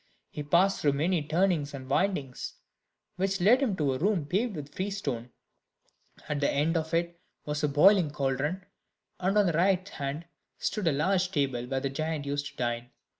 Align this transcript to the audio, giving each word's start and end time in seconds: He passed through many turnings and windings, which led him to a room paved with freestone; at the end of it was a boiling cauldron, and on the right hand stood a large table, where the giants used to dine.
He 0.31 0.41
passed 0.41 0.81
through 0.81 0.93
many 0.93 1.21
turnings 1.21 1.75
and 1.75 1.87
windings, 1.87 2.55
which 3.17 3.39
led 3.39 3.61
him 3.61 3.75
to 3.75 3.93
a 3.93 3.99
room 3.99 4.25
paved 4.25 4.55
with 4.55 4.73
freestone; 4.73 5.29
at 6.27 6.39
the 6.39 6.49
end 6.51 6.75
of 6.75 6.91
it 6.95 7.21
was 7.45 7.63
a 7.63 7.67
boiling 7.69 8.09
cauldron, 8.09 8.65
and 9.19 9.37
on 9.37 9.45
the 9.45 9.53
right 9.53 9.87
hand 9.87 10.25
stood 10.57 10.87
a 10.87 10.91
large 10.91 11.29
table, 11.31 11.67
where 11.67 11.81
the 11.81 11.91
giants 11.91 12.25
used 12.25 12.47
to 12.47 12.55
dine. 12.55 12.89